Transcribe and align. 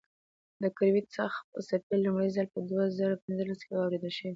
د 0.61 0.63
ګرویتي 0.77 1.21
څپې 1.67 1.95
لومړی 2.03 2.29
ځل 2.35 2.47
په 2.53 2.59
دوه 2.69 2.83
زره 2.97 3.21
پنځلس 3.23 3.59
کې 3.65 3.71
واورېدل 3.73 4.11
شوې. 4.17 4.29